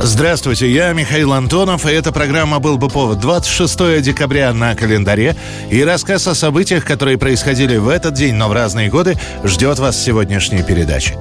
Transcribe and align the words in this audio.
Здравствуйте, 0.00 0.70
я 0.70 0.92
Михаил 0.92 1.32
Антонов, 1.32 1.84
и 1.84 1.90
эта 1.90 2.12
программа 2.12 2.60
«Был 2.60 2.78
бы 2.78 2.88
повод». 2.88 3.18
26 3.18 4.00
декабря 4.00 4.52
на 4.52 4.76
календаре, 4.76 5.34
и 5.70 5.82
рассказ 5.82 6.28
о 6.28 6.36
событиях, 6.36 6.84
которые 6.84 7.18
происходили 7.18 7.76
в 7.76 7.88
этот 7.88 8.14
день, 8.14 8.34
но 8.34 8.48
в 8.48 8.52
разные 8.52 8.90
годы, 8.90 9.16
ждет 9.42 9.80
вас 9.80 10.00
сегодняшней 10.00 10.62
передачи. 10.62 11.16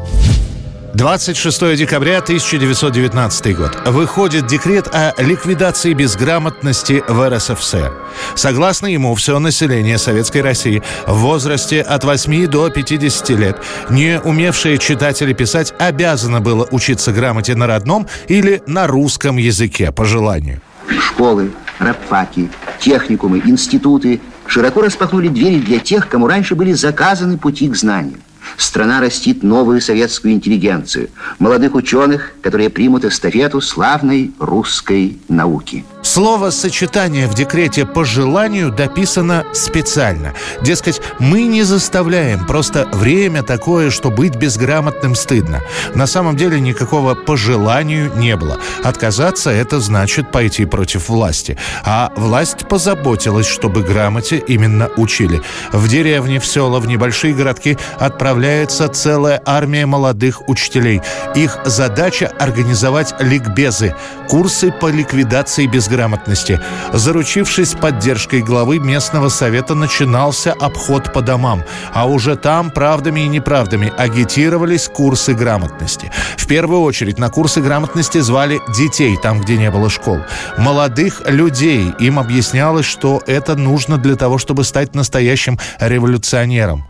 26 0.97 1.75
декабря 1.75 2.17
1919 2.17 3.55
год. 3.55 3.79
Выходит 3.85 4.47
декрет 4.47 4.87
о 4.91 5.13
ликвидации 5.19 5.93
безграмотности 5.93 7.03
в 7.07 7.29
РСФСР. 7.29 7.93
Согласно 8.33 8.87
ему, 8.87 9.13
все 9.13 9.37
население 9.37 9.99
Советской 9.99 10.41
России 10.41 10.81
в 11.05 11.17
возрасте 11.17 11.83
от 11.83 12.03
8 12.03 12.47
до 12.47 12.71
50 12.71 13.29
лет, 13.29 13.57
не 13.91 14.19
умевшее 14.19 14.79
читать 14.79 15.21
или 15.21 15.33
писать, 15.33 15.71
обязано 15.77 16.41
было 16.41 16.67
учиться 16.71 17.11
грамоте 17.11 17.53
на 17.53 17.67
родном 17.67 18.07
или 18.27 18.63
на 18.65 18.87
русском 18.87 19.37
языке 19.37 19.91
по 19.91 20.03
желанию. 20.03 20.61
Школы, 20.99 21.51
рабфаки, 21.77 22.49
техникумы, 22.79 23.43
институты 23.45 24.19
широко 24.47 24.81
распахнули 24.81 25.27
двери 25.27 25.59
для 25.59 25.77
тех, 25.77 26.09
кому 26.09 26.25
раньше 26.25 26.55
были 26.55 26.71
заказаны 26.71 27.37
пути 27.37 27.69
к 27.69 27.75
знаниям. 27.75 28.19
Страна 28.55 29.01
растит 29.01 29.43
новую 29.43 29.81
советскую 29.81 30.33
интеллигенцию, 30.33 31.09
молодых 31.39 31.75
ученых, 31.75 32.33
которые 32.41 32.69
примут 32.69 33.03
эстафету 33.05 33.61
славной 33.61 34.31
русской 34.39 35.19
науки. 35.27 35.83
Слово 36.07 36.51
сочетание 36.51 37.27
в 37.27 37.33
декрете 37.33 37.85
по 37.85 38.05
желанию 38.05 38.71
дописано 38.71 39.45
специально. 39.53 40.33
Дескать, 40.61 41.01
мы 41.19 41.43
не 41.43 41.63
заставляем, 41.63 42.47
просто 42.47 42.87
время 42.93 43.43
такое, 43.43 43.89
что 43.91 44.09
быть 44.09 44.37
безграмотным 44.37 45.15
стыдно. 45.15 45.63
На 45.95 46.07
самом 46.07 46.37
деле 46.37 46.61
никакого 46.61 47.13
по 47.13 47.35
желанию 47.35 48.09
не 48.15 48.37
было. 48.37 48.57
Отказаться– 48.85 49.49
это 49.51 49.81
значит 49.81 50.31
пойти 50.31 50.63
против 50.63 51.09
власти. 51.09 51.57
А 51.83 52.13
власть 52.15 52.69
позаботилась, 52.69 53.45
чтобы 53.45 53.83
грамоте 53.83 54.37
именно 54.37 54.89
учили. 54.95 55.41
В 55.73 55.89
деревне, 55.89 56.39
в 56.39 56.45
села, 56.45 56.79
в 56.79 56.87
небольшие 56.87 57.33
городки 57.33 57.77
отправляется 57.99 58.87
целая 58.87 59.41
армия 59.45 59.85
молодых 59.85 60.47
учителей. 60.47 61.01
Их 61.35 61.59
задача– 61.65 62.31
организовать 62.39 63.13
ликбезы– 63.19 63.93
курсы 64.29 64.71
по 64.71 64.87
ликвидации 64.87 65.67
безграмотности 65.67 65.96
грамотности. 65.97 66.61
Заручившись 66.93 67.73
поддержкой 67.73 68.41
главы 68.41 68.77
местного 68.79 69.29
совета, 69.29 69.73
начинался 69.73 70.53
обход 70.53 71.11
по 71.11 71.21
домам, 71.21 71.63
а 71.93 72.07
уже 72.07 72.35
там 72.35 72.69
правдами 72.69 73.21
и 73.21 73.27
неправдами 73.27 73.91
агитировались 73.97 74.87
курсы 74.87 75.33
грамотности. 75.33 76.11
В 76.37 76.47
первую 76.47 76.81
очередь 76.81 77.17
на 77.17 77.29
курсы 77.29 77.61
грамотности 77.61 78.19
звали 78.19 78.59
детей, 78.77 79.17
там, 79.17 79.41
где 79.41 79.57
не 79.57 79.71
было 79.71 79.89
школ. 79.89 80.19
Молодых 80.57 81.21
людей. 81.25 81.93
Им 81.99 82.19
объяснялось, 82.19 82.85
что 82.85 83.21
это 83.25 83.55
нужно 83.55 83.97
для 83.97 84.15
того, 84.15 84.37
чтобы 84.37 84.63
стать 84.63 84.93
настоящим 84.95 85.57
революционером. 85.79 86.83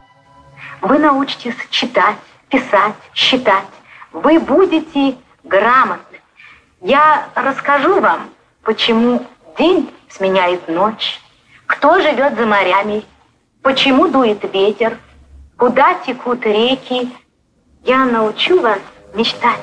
Вы 0.81 0.99
научитесь 0.99 1.55
читать, 1.69 2.17
писать, 2.49 2.95
считать. 3.13 3.67
Вы 4.11 4.39
будете 4.39 5.15
грамотны. 5.43 6.19
Я 6.81 7.27
расскажу 7.35 7.99
вам 8.01 8.29
почему 8.67 9.25
день 9.57 9.89
сменяет 10.09 10.67
ночь, 10.67 11.21
кто 11.67 12.01
живет 12.01 12.35
за 12.37 12.45
морями, 12.45 13.01
почему 13.61 14.09
дует 14.09 14.43
ветер, 14.53 14.97
куда 15.57 15.93
текут 16.05 16.45
реки. 16.45 17.09
Я 17.85 18.03
научу 18.03 18.59
вас 18.59 18.79
мечтать. 19.15 19.61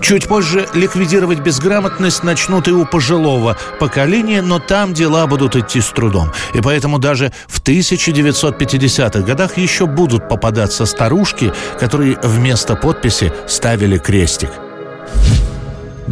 Чуть 0.00 0.28
позже 0.28 0.68
ликвидировать 0.72 1.40
безграмотность 1.40 2.22
начнут 2.22 2.68
и 2.68 2.70
у 2.70 2.86
пожилого 2.86 3.58
поколения, 3.80 4.40
но 4.40 4.60
там 4.60 4.94
дела 4.94 5.26
будут 5.26 5.56
идти 5.56 5.80
с 5.80 5.88
трудом. 5.88 6.30
И 6.54 6.60
поэтому 6.60 7.00
даже 7.00 7.32
в 7.48 7.60
1950-х 7.60 9.26
годах 9.26 9.56
еще 9.56 9.86
будут 9.86 10.28
попадаться 10.28 10.86
старушки, 10.86 11.52
которые 11.80 12.16
вместо 12.22 12.76
подписи 12.76 13.32
ставили 13.48 13.98
крестик. 13.98 14.50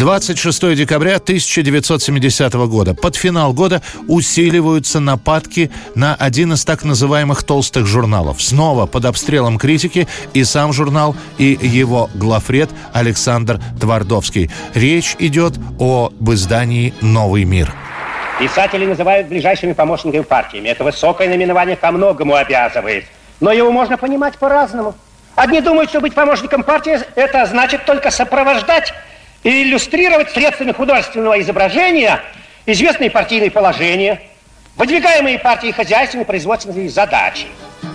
26 0.00 0.76
декабря 0.76 1.16
1970 1.16 2.54
года. 2.54 2.94
Под 2.94 3.16
финал 3.16 3.52
года 3.52 3.82
усиливаются 4.08 4.98
нападки 4.98 5.70
на 5.94 6.14
один 6.14 6.54
из 6.54 6.64
так 6.64 6.84
называемых 6.84 7.42
толстых 7.42 7.86
журналов. 7.86 8.40
Снова 8.40 8.86
под 8.86 9.04
обстрелом 9.04 9.58
критики 9.58 10.08
и 10.32 10.42
сам 10.44 10.72
журнал, 10.72 11.14
и 11.36 11.58
его 11.60 12.08
главред 12.14 12.70
Александр 12.94 13.60
Твардовский. 13.78 14.50
Речь 14.72 15.16
идет 15.18 15.58
об 15.78 16.30
издании 16.30 16.94
«Новый 17.02 17.44
мир». 17.44 17.70
Писатели 18.38 18.86
называют 18.86 19.28
ближайшими 19.28 19.74
помощниками 19.74 20.22
партиями. 20.22 20.70
Это 20.70 20.82
высокое 20.82 21.28
наименование 21.28 21.76
ко 21.76 21.90
многому 21.90 22.36
обязывает. 22.36 23.04
Но 23.40 23.52
его 23.52 23.70
можно 23.70 23.98
понимать 23.98 24.38
по-разному. 24.38 24.94
Одни 25.36 25.60
думают, 25.60 25.90
что 25.90 26.00
быть 26.00 26.14
помощником 26.14 26.62
партии– 26.62 26.98
это 27.16 27.44
значит 27.44 27.84
только 27.84 28.10
сопровождать 28.10 28.94
и 29.42 29.62
иллюстрировать 29.62 30.30
средствами 30.30 30.72
художественного 30.72 31.40
изображения 31.40 32.20
известные 32.66 33.10
партийные 33.10 33.50
положения, 33.50 34.20
выдвигаемые 34.76 35.38
партией 35.38 35.72
хозяйственные 35.72 36.24
производственные 36.24 36.88
задачи. 36.88 37.46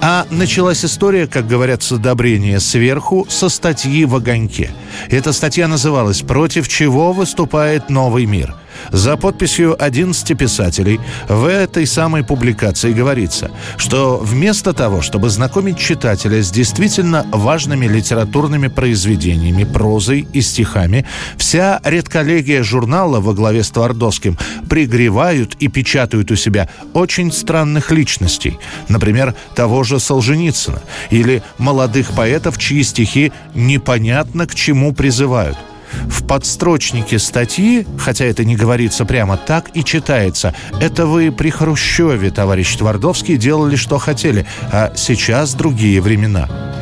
А 0.01 0.25
началась 0.29 0.83
история, 0.83 1.27
как 1.27 1.47
говорят 1.47 1.83
с 1.83 1.91
одобрения 1.91 2.59
сверху, 2.59 3.25
со 3.29 3.49
статьи 3.49 4.05
в 4.05 4.15
«Огоньке». 4.15 4.71
Эта 5.09 5.31
статья 5.31 5.67
называлась 5.67 6.21
«Против 6.21 6.67
чего 6.67 7.13
выступает 7.13 7.89
новый 7.89 8.25
мир?». 8.25 8.55
За 8.91 9.17
подписью 9.17 9.75
11 9.81 10.37
писателей 10.37 10.99
в 11.27 11.45
этой 11.45 11.85
самой 11.85 12.23
публикации 12.23 12.93
говорится, 12.93 13.51
что 13.77 14.17
вместо 14.17 14.73
того, 14.73 15.01
чтобы 15.01 15.29
знакомить 15.29 15.77
читателя 15.77 16.41
с 16.41 16.51
действительно 16.51 17.25
важными 17.31 17.87
литературными 17.87 18.67
произведениями, 18.67 19.63
прозой 19.63 20.27
и 20.33 20.41
стихами, 20.41 21.05
вся 21.37 21.79
редколлегия 21.83 22.63
журнала 22.63 23.19
во 23.19 23.33
главе 23.33 23.63
с 23.63 23.69
Твардовским 23.69 24.37
пригревают 24.69 25.55
и 25.59 25.67
печатают 25.67 26.31
у 26.31 26.35
себя 26.35 26.69
очень 26.93 27.31
странных 27.31 27.91
личностей. 27.91 28.57
Например, 28.87 29.35
того 29.55 29.83
же 29.83 29.99
Солженицына 29.99 30.81
или 31.09 31.43
молодых 31.57 32.11
поэтов, 32.11 32.57
чьи 32.57 32.83
стихи 32.83 33.31
непонятно 33.53 34.47
к 34.47 34.55
чему 34.55 34.93
призывают– 34.93 35.57
в 36.07 36.25
подстрочнике 36.25 37.19
статьи, 37.19 37.85
хотя 37.97 38.25
это 38.25 38.43
не 38.43 38.55
говорится 38.55 39.05
прямо 39.05 39.37
так, 39.37 39.69
и 39.73 39.83
читается. 39.83 40.53
Это 40.79 41.05
вы 41.05 41.31
при 41.31 41.49
Хрущеве, 41.49 42.31
товарищ 42.31 42.75
Твардовский, 42.75 43.37
делали, 43.37 43.75
что 43.75 43.97
хотели, 43.97 44.45
а 44.71 44.93
сейчас 44.95 45.53
другие 45.53 46.01
времена. 46.01 46.74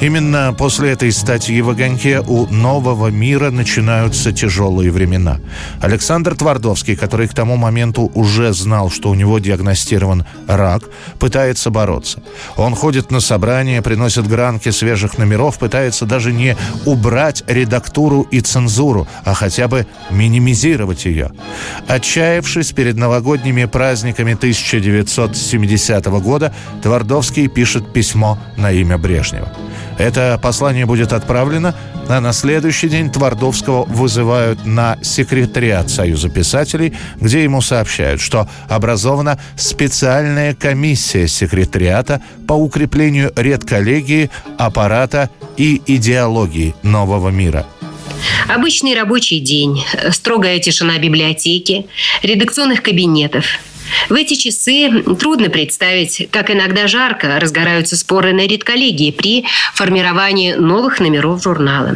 Именно 0.00 0.54
после 0.56 0.92
этой 0.92 1.12
статьи 1.12 1.60
в 1.60 1.68
«Огоньке» 1.68 2.20
у 2.20 2.46
нового 2.46 3.08
мира 3.08 3.50
начинаются 3.50 4.32
тяжелые 4.32 4.90
времена. 4.90 5.40
Александр 5.82 6.34
Твардовский, 6.34 6.96
который 6.96 7.28
к 7.28 7.34
тому 7.34 7.56
моменту 7.56 8.10
уже 8.14 8.54
знал, 8.54 8.90
что 8.90 9.10
у 9.10 9.14
него 9.14 9.38
диагностирован 9.38 10.24
рак, 10.46 10.84
пытается 11.18 11.68
бороться. 11.68 12.22
Он 12.56 12.74
ходит 12.74 13.10
на 13.10 13.20
собрания, 13.20 13.82
приносит 13.82 14.26
гранки 14.26 14.70
свежих 14.70 15.18
номеров, 15.18 15.58
пытается 15.58 16.06
даже 16.06 16.32
не 16.32 16.56
убрать 16.86 17.44
редактуру 17.46 18.22
и 18.30 18.40
цензуру, 18.40 19.06
а 19.26 19.34
хотя 19.34 19.68
бы 19.68 19.86
минимизировать 20.10 21.04
ее. 21.04 21.30
Отчаявшись 21.88 22.72
перед 22.72 22.96
новогодними 22.96 23.66
праздниками 23.66 24.32
1970 24.32 26.06
года, 26.06 26.54
Твардовский 26.82 27.48
пишет 27.48 27.92
письмо 27.92 28.38
на 28.56 28.72
имя 28.72 28.96
Брежнева. 28.96 29.52
Это 30.00 30.40
послание 30.42 30.86
будет 30.86 31.12
отправлено, 31.12 31.74
а 32.08 32.20
на 32.20 32.32
следующий 32.32 32.88
день 32.88 33.12
Твардовского 33.12 33.84
вызывают 33.84 34.64
на 34.64 34.96
секретариат 35.02 35.90
Союза 35.90 36.30
писателей, 36.30 36.94
где 37.16 37.44
ему 37.44 37.60
сообщают, 37.60 38.22
что 38.22 38.48
образована 38.70 39.38
специальная 39.56 40.54
комиссия 40.54 41.28
секретариата 41.28 42.22
по 42.48 42.54
укреплению 42.54 43.30
редколлегии, 43.36 44.30
аппарата 44.56 45.28
и 45.58 45.82
идеологии 45.86 46.74
нового 46.82 47.28
мира– 47.28 47.66
Обычный 48.48 48.94
рабочий 48.94 49.40
день, 49.40 49.82
строгая 50.10 50.58
тишина 50.58 50.98
библиотеки, 50.98 51.86
редакционных 52.22 52.82
кабинетов. 52.82 53.44
В 54.08 54.14
эти 54.14 54.34
часы 54.34 55.02
трудно 55.18 55.50
представить, 55.50 56.28
как 56.30 56.50
иногда 56.50 56.86
жарко 56.86 57.38
разгораются 57.40 57.96
споры 57.96 58.32
на 58.32 58.46
редколлегии 58.46 59.10
при 59.10 59.44
формировании 59.74 60.52
новых 60.52 61.00
номеров 61.00 61.42
журнала. 61.42 61.94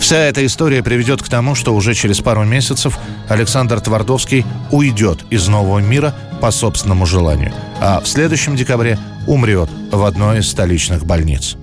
Вся 0.00 0.18
эта 0.18 0.44
история 0.44 0.82
приведет 0.82 1.22
к 1.22 1.28
тому, 1.28 1.54
что 1.54 1.74
уже 1.74 1.94
через 1.94 2.20
пару 2.20 2.44
месяцев 2.44 2.98
Александр 3.28 3.80
Твардовский 3.80 4.44
уйдет 4.70 5.20
из 5.30 5.48
нового 5.48 5.78
мира 5.78 6.14
по 6.40 6.50
собственному 6.50 7.06
желанию, 7.06 7.52
а 7.80 8.00
в 8.00 8.06
следующем 8.06 8.56
декабре 8.56 8.98
умрет 9.26 9.68
в 9.90 10.04
одной 10.04 10.40
из 10.40 10.48
столичных 10.48 11.04
больниц. 11.04 11.56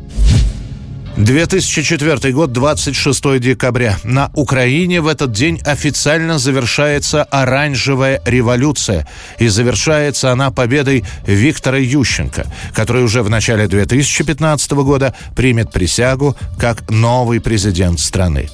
2004 1.23 2.33
год, 2.33 2.51
26 2.51 3.39
декабря. 3.39 3.97
На 4.03 4.29
Украине 4.33 4.99
в 4.99 5.07
этот 5.07 5.31
день 5.31 5.61
официально 5.63 6.37
завершается 6.37 7.23
оранжевая 7.23 8.21
революция. 8.25 9.07
И 9.39 9.47
завершается 9.47 10.31
она 10.31 10.51
победой 10.51 11.05
Виктора 11.25 11.77
Ющенко, 11.77 12.45
который 12.73 13.03
уже 13.03 13.23
в 13.23 13.29
начале 13.29 13.67
2015 13.67 14.71
года 14.71 15.15
примет 15.35 15.71
присягу 15.71 16.35
как 16.57 16.89
новый 16.89 17.39
президент 17.39 17.99
страны. 18.01 18.49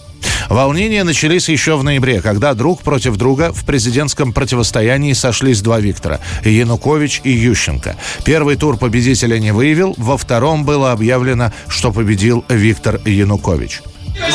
Волнения 0.48 1.04
начались 1.04 1.48
еще 1.48 1.76
в 1.76 1.84
ноябре, 1.84 2.20
когда 2.20 2.54
друг 2.54 2.82
против 2.82 3.16
друга 3.16 3.52
в 3.52 3.64
президентском 3.64 4.32
противостоянии 4.32 5.12
сошлись 5.12 5.60
два 5.62 5.80
Виктора – 5.80 6.44
Янукович 6.44 7.20
и 7.24 7.30
Ющенко. 7.30 7.96
Первый 8.24 8.56
тур 8.56 8.76
победителя 8.76 9.38
не 9.38 9.52
выявил, 9.52 9.94
во 9.96 10.16
втором 10.16 10.64
было 10.64 10.92
объявлено, 10.92 11.52
что 11.68 11.92
победил 11.92 12.44
Виктор 12.48 13.00
Янукович. 13.04 13.82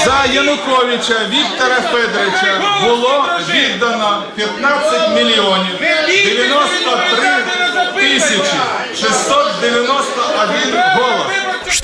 За 0.06 0.25
Януковича 0.33 1.30
Віктора 1.30 1.81
Федоровича 1.81 2.62
було 2.83 3.25
віддано 3.50 4.24
15 4.36 5.16
мільйонів 5.16 5.75
93 5.80 7.39
тисячі 7.95 8.60
691 8.95 10.81
голос. 10.95 11.12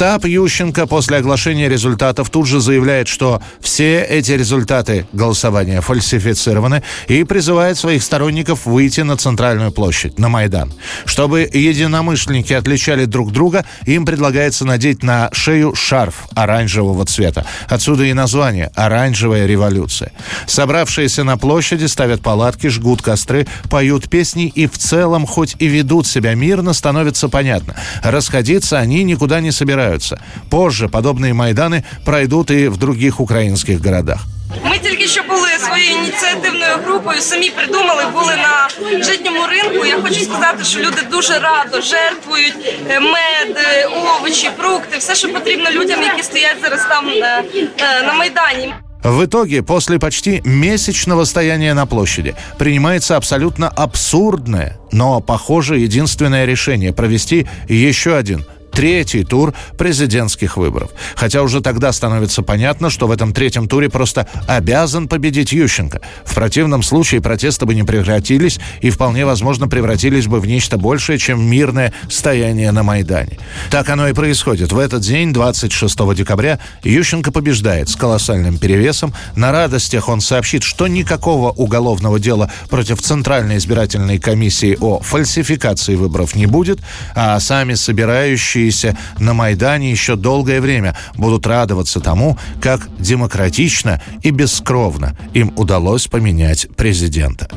Штаб 0.00 0.25
Ющенко 0.25 0.87
после 0.87 1.19
оглашения 1.19 1.69
результатов 1.69 2.31
тут 2.31 2.47
же 2.47 2.58
заявляет, 2.61 3.06
что 3.06 3.43
все 3.61 4.00
эти 4.00 4.32
результаты 4.32 5.06
голосования 5.12 5.82
фальсифицированы 5.82 6.82
и 7.06 7.23
призывает 7.25 7.76
своих 7.76 8.02
сторонников 8.02 8.64
выйти 8.64 9.02
на 9.02 9.19
центральную 9.19 9.73
площадь, 9.73 10.19
на 10.19 10.31
Майдан. 10.31 10.73
Чтобы 11.05 11.43
единомышленники 11.43 12.55
отличали 12.55 13.05
друг 13.05 13.31
друга, 13.31 13.67
им 13.85 14.06
предлагается 14.06 14.64
надеть 14.64 15.02
на 15.02 15.29
шею 15.35 15.75
шарф 15.75 16.29
оранжевого 16.35 17.05
цвета. 17.05 17.44
Отсюда 17.69 18.05
и 18.05 18.14
название 18.14 18.70
«Оранжевая 18.75 19.44
революция». 19.44 20.12
Собравшиеся 20.47 21.25
на 21.25 21.37
площади 21.37 21.85
ставят 21.85 22.23
палатки, 22.23 22.69
жгут 22.69 23.02
костры, 23.02 23.47
поют 23.69 24.08
песни 24.08 24.47
и 24.47 24.67
в 24.67 24.79
целом, 24.79 25.26
хоть 25.26 25.56
и 25.58 25.67
ведут 25.67 26.06
себя 26.06 26.35
мирно, 26.35 26.73
становится 26.73 27.29
понятно. 27.29 27.76
Расходиться 28.02 28.79
они 28.79 29.05
никуда 29.05 29.43
не 29.43 29.52
собираются 29.52 29.90
собираются. 29.90 30.20
Позже 30.50 30.88
подобные 30.88 31.34
майдани 31.34 31.84
пройдут 32.06 32.52
і 32.52 32.68
в 32.68 32.78
других 32.78 33.20
українських 33.20 33.86
городах. 33.86 34.20
Ми 34.66 34.78
тільки 34.78 35.08
що 35.08 35.22
були 35.30 35.48
своєю 35.68 35.92
ініціативною 35.92 36.78
групою, 36.86 37.22
самі 37.22 37.50
придумали, 37.50 38.04
були 38.14 38.34
на 38.36 38.70
житньому 39.04 39.40
ринку. 39.48 39.86
Я 39.86 40.02
хочу 40.02 40.22
сказати, 40.22 40.64
що 40.64 40.80
люди 40.80 41.02
дуже 41.12 41.40
радо 41.40 41.82
жертвують 41.82 42.56
е, 42.90 43.00
мед, 43.00 43.58
е, 43.58 43.86
овочі, 43.86 44.50
фрукти, 44.58 44.98
все, 44.98 45.16
що 45.16 45.34
потрібно 45.34 45.72
людям, 45.72 46.04
які 46.04 46.24
стоять 46.24 46.58
зараз 46.64 46.86
там 46.90 47.06
на, 47.06 47.44
е, 47.80 48.04
на 48.08 48.14
майдані. 48.14 48.74
В 49.04 49.22
итоге, 49.22 49.62
после 49.62 50.00
почти 50.00 50.42
месячного 50.46 51.26
стояния 51.26 51.74
на 51.74 51.86
площади, 51.86 52.34
принимается 52.58 53.16
абсолютно 53.18 53.72
абсурдное, 53.76 54.78
но, 54.92 55.22
похоже, 55.22 55.78
единственное 55.78 56.46
решение – 56.46 56.94
провести 56.94 57.48
еще 57.70 58.18
один 58.18 58.46
третий 58.71 59.25
тур 59.25 59.55
президентских 59.77 60.57
выборов. 60.57 60.91
Хотя 61.15 61.43
уже 61.43 61.61
тогда 61.61 61.93
становится 61.93 62.43
понятно, 62.43 62.91
что 62.91 63.07
в 63.07 63.11
этом 63.11 63.33
третьем 63.33 63.69
туре 63.69 63.89
просто 63.89 64.27
обязан 64.47 65.09
победить 65.09 65.53
Ющенко. 65.53 66.01
В 66.25 66.35
противном 66.35 66.83
случае 66.83 67.21
протесты 67.21 67.67
бы 67.67 67.75
не 67.75 67.83
прекратились 67.83 68.59
и 68.81 68.91
вполне 68.91 69.27
возможно 69.27 69.69
превратились 69.69 70.27
бы 70.27 70.41
в 70.41 70.47
нечто 70.47 70.79
большее, 70.79 71.19
чем 71.19 71.43
мирное 71.43 71.93
стояние 72.09 72.73
на 72.73 72.83
Майдане. 72.83 73.39
Так 73.71 73.89
оно 73.89 74.09
и 74.09 74.13
происходит. 74.13 74.73
В 74.73 74.79
этот 74.79 75.03
день, 75.03 75.33
26 75.33 76.15
декабря, 76.15 76.59
Ющенко 76.85 77.33
побеждает 77.33 77.89
с 77.89 77.97
колоссальным 77.97 78.59
перевесом. 78.59 79.15
На 79.37 79.53
радостях 79.53 80.09
он 80.09 80.21
сообщит, 80.21 80.63
что 80.63 80.87
никакого 80.87 81.51
уголовного 81.51 82.19
дела 82.19 82.51
против 82.69 83.03
Центральной 83.03 83.57
избирательной 83.57 84.19
комиссии 84.19 84.77
о 84.81 85.01
фальсификации 85.01 85.95
выборов 85.95 86.35
не 86.35 86.47
будет, 86.47 86.81
а 87.15 87.39
сами 87.41 87.75
собирающие 87.75 88.60
собирающиеся 88.61 88.97
на 89.19 89.35
Майдане 89.35 89.91
еще 89.91 90.17
долгое 90.17 90.61
время 90.61 90.97
будут 91.15 91.47
радоваться 91.47 92.01
тому, 92.01 92.37
как 92.61 92.89
демократично 92.99 94.01
и 94.23 94.31
бескровно 94.31 95.17
им 95.35 95.53
удалось 95.57 96.07
поменять 96.07 96.69
президента. 96.77 97.49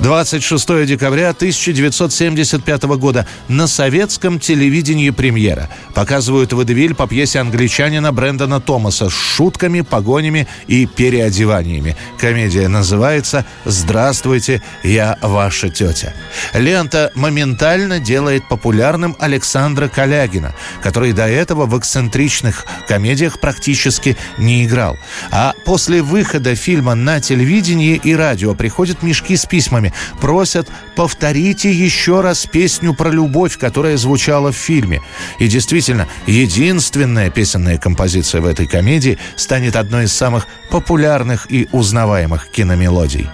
26 0.00 0.86
декабря 0.86 1.28
1975 1.28 2.82
года 2.84 3.26
на 3.48 3.66
советском 3.66 4.40
телевидении 4.40 5.10
премьера. 5.10 5.68
Показывают 5.94 6.54
водевиль 6.54 6.94
по 6.94 7.06
пьесе 7.06 7.40
англичанина 7.40 8.10
Брэндона 8.10 8.60
Томаса 8.60 9.10
с 9.10 9.12
шутками, 9.12 9.82
погонями 9.82 10.48
и 10.66 10.86
переодеваниями. 10.86 11.96
Комедия 12.18 12.68
называется 12.68 13.44
«Здравствуйте, 13.66 14.62
я 14.82 15.18
ваша 15.20 15.68
тетя». 15.68 16.14
Лента 16.54 17.12
моментально 17.14 18.00
делает 18.00 18.48
популярным 18.48 19.16
Александра 19.18 19.88
Калягина, 19.88 20.54
который 20.82 21.12
до 21.12 21.28
этого 21.28 21.66
в 21.66 21.78
эксцентричных 21.78 22.64
комедиях 22.88 23.38
практически 23.38 24.16
не 24.38 24.64
играл. 24.64 24.96
А 25.30 25.52
после 25.66 26.00
выхода 26.00 26.54
фильма 26.54 26.94
на 26.94 27.20
телевидении 27.20 28.00
и 28.02 28.14
радио 28.14 28.54
приходят 28.54 29.02
мешки 29.02 29.36
с 29.36 29.44
письмами 29.44 29.89
просят 30.20 30.68
повторите 30.96 31.72
еще 31.72 32.20
раз 32.20 32.46
песню 32.46 32.94
про 32.94 33.10
любовь, 33.10 33.58
которая 33.58 33.96
звучала 33.96 34.52
в 34.52 34.56
фильме. 34.56 35.00
И 35.38 35.48
действительно, 35.48 36.08
единственная 36.26 37.30
песенная 37.30 37.78
композиция 37.78 38.40
в 38.40 38.46
этой 38.46 38.66
комедии 38.66 39.18
станет 39.36 39.76
одной 39.76 40.04
из 40.04 40.12
самых 40.12 40.46
популярных 40.70 41.50
и 41.50 41.68
узнаваемых 41.72 42.50
киномелодий. 42.50 43.28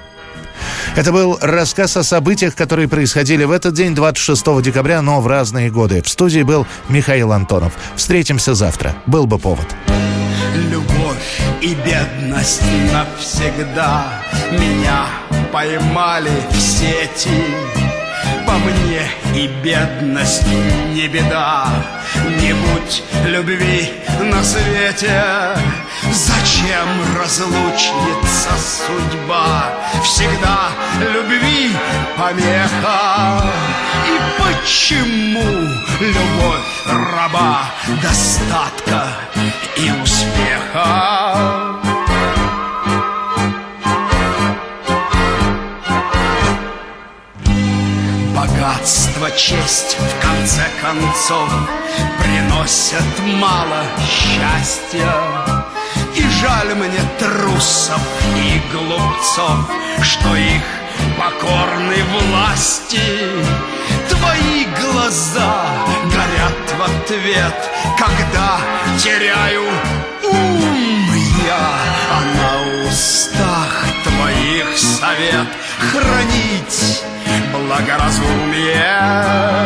Это 0.95 1.13
был 1.13 1.39
рассказ 1.41 1.97
о 1.97 2.03
событиях, 2.03 2.55
которые 2.55 2.89
происходили 2.89 3.45
в 3.45 3.51
этот 3.51 3.75
день, 3.75 3.95
26 3.95 4.63
декабря, 4.63 5.03
но 5.03 5.21
в 5.21 5.27
разные 5.27 5.71
годы. 5.71 6.03
В 6.03 6.09
студии 6.09 6.43
был 6.43 6.67
Михаил 6.89 7.33
Антонов. 7.33 7.75
Встретимся 7.97 8.55
завтра. 8.55 8.95
Был 9.07 9.27
бы 9.27 9.39
повод. 9.39 9.67
И 11.61 11.75
бедность 11.75 12.63
навсегда. 12.93 14.23
Меня 14.53 15.07
поймали 15.53 16.31
в 16.51 16.61
сети. 16.61 17.45
По 18.47 18.53
мне 18.53 19.03
и 19.35 19.49
бедность 19.63 20.47
не 20.93 21.09
беда. 21.09 21.69
Не 22.41 22.53
будь 22.53 23.03
любви 23.27 23.93
на 24.21 24.43
свете. 24.43 25.23
Зачем 26.13 26.89
разлучница 27.19 28.51
судьба? 28.87 29.75
Всегда 30.03 30.69
любви 31.01 31.73
помеха. 32.17 33.43
И 34.07 34.19
почему 34.41 35.43
любовь 36.01 36.77
раба 36.87 37.63
Достатка 38.03 39.09
и 39.77 39.91
успеха 40.03 40.26
честь, 49.37 49.97
в 49.99 50.23
конце 50.23 50.65
концов 50.81 51.49
Приносят 52.19 53.05
мало 53.39 53.85
счастья. 54.01 55.13
И 56.15 56.23
жаль 56.41 56.75
мне 56.75 57.01
трусов 57.19 58.01
и 58.35 58.61
глупцов 58.73 59.71
Что 60.03 60.35
их 60.35 60.63
покорны 61.19 61.97
власти 62.05 63.01
Твои 64.09 64.67
глаза 64.81 65.65
горят 66.05 66.75
в 66.79 66.83
ответ 66.83 67.71
Когда 67.99 68.59
теряю 68.99 69.65
ум 70.25 71.15
я. 71.47 71.69
А 72.11 72.21
на 72.39 72.89
устах 72.89 73.85
твоих 74.03 74.79
совет 74.79 75.47
Хранить 75.93 77.05
благоразумие. 77.67 78.77
Был 78.77 79.61
бы 79.61 79.66